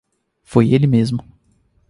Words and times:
Foi 0.41 0.73
ele 0.73 0.87
mesmo 0.87 1.23